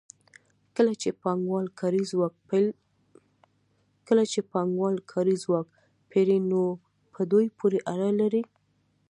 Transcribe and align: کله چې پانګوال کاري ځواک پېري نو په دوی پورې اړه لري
کله 0.75 0.93
چې 4.31 4.39
پانګوال 4.43 4.97
کاري 5.11 5.35
ځواک 5.43 5.67
پېري 6.09 6.37
نو 6.49 6.61
په 7.13 7.21
دوی 7.31 7.45
پورې 7.57 7.79
اړه 7.93 8.09
لري 8.21 8.43